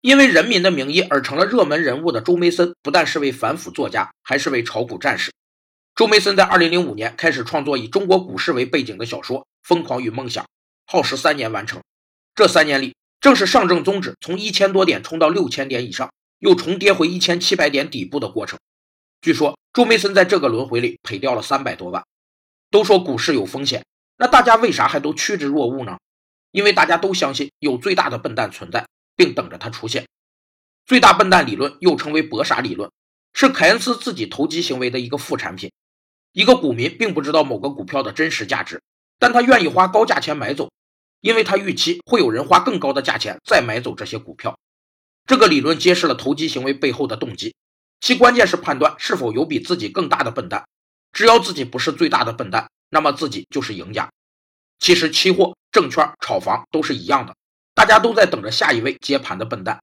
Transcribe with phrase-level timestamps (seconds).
[0.00, 5.30] 因为《人民的名义》而成了热门人物的周梅森，不但是位反腐作家，还是位炒股战士。
[5.94, 10.42] 周梅森在2005年开始创作以中国股市为背景的小说《疯狂与梦想》，
[10.86, 11.82] 耗时三年完成。
[12.34, 18.58] 这三年里，正是上证综指从一千多点冲到六千点以上，又重跌回一千七百点底部的过程。
[19.20, 22.02] 据说周梅森在这个轮回里赔掉了三百多万。
[22.70, 23.84] 都说股市有风险，
[24.16, 25.98] 那大家为啥还都趋之若鹜呢？
[26.52, 28.86] 因为大家都相信有最大的笨蛋存在，
[29.20, 30.08] 并等着他出现。
[30.86, 32.90] 最大笨蛋理论又称为博傻理论，
[33.34, 35.70] 是凯恩斯自己投机行为的一个副产品。
[36.32, 38.80] 一个股民并不知道某个股票的真实价值，
[39.18, 40.70] 但他愿意花高价钱买走，
[41.20, 44.58] 因为他预期会有人花更高的价钱再买走这些股票。
[45.26, 47.54] 这个理论揭示了投机行为背后的动机，
[48.00, 50.66] 其关键是判断是否有比自己更大的笨蛋。
[51.12, 54.08] 只要自己不是最大的笨蛋，那么自己就是赢家。
[54.78, 57.36] 其实期货、证券、炒房都是一样的，
[57.74, 59.80] 大家都在等着下一位接盘的笨蛋，